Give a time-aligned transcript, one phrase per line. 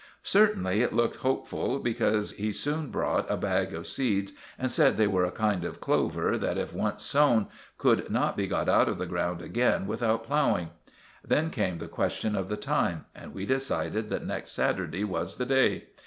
[0.23, 5.05] Certainly it looked hopeful, because he soon brought a bag of seeds and said they
[5.05, 7.45] were a kind of clover that, if once sown,
[7.77, 10.71] could not be got out of the ground again without ploughing.
[11.23, 15.45] Then came the question of the time, and we decided that next Saturday was the
[15.45, 15.89] day.